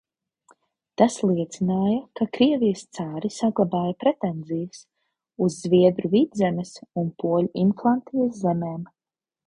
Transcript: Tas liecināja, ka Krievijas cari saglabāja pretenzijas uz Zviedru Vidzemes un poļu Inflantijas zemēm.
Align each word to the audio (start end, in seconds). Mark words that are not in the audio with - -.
Tas 1.01 1.17
liecināja, 1.31 1.99
ka 2.21 2.27
Krievijas 2.37 2.81
cari 2.99 3.31
saglabāja 3.37 3.93
pretenzijas 4.05 4.83
uz 5.49 5.61
Zviedru 5.67 6.15
Vidzemes 6.19 6.77
un 7.05 7.17
poļu 7.23 7.57
Inflantijas 7.67 8.45
zemēm. 8.47 8.95